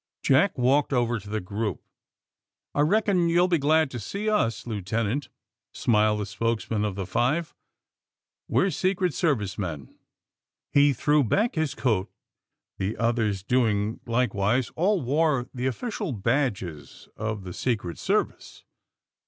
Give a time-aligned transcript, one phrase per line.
[0.23, 1.79] Jack walked over to the group.
[2.75, 5.29] *^I reckon you'll be glad to see us, Lieuten ant,"
[5.73, 7.53] smiled the spokesman of the five.
[8.49, 9.95] '^We're Secret Service men."
[10.73, 12.11] 240 THE feUBMAEINE BOYS He threw back Ills coat,
[12.79, 14.71] tlie others doing like wise.
[14.75, 18.63] All wore the official badges of the Secret Service.